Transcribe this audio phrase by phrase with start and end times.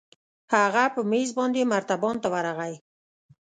[0.53, 2.75] هغه په مېز باندې مرتبان ته ورغى.